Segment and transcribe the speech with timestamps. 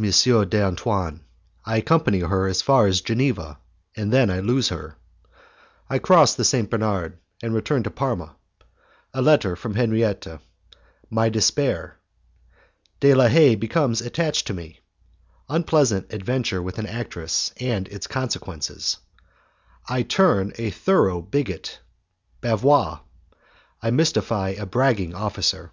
[0.00, 1.20] d'Antoine
[1.66, 3.58] I Accompany Her as Far as Geneva
[3.94, 4.96] and Then I Lose Her
[5.90, 6.70] I Cross the St.
[6.70, 8.34] Bernard, and Return to Parma
[9.12, 10.26] A Letter from Henriette
[11.10, 11.98] My Despair
[13.00, 14.80] De La Haye Becomes Attached to Me
[15.50, 18.96] Unpleasant Adventure with an Actress and Its Consequences
[19.86, 21.78] I Turn a Thorough Bigot
[22.40, 23.00] Bavois
[23.82, 25.72] I Mystify a Bragging Officer.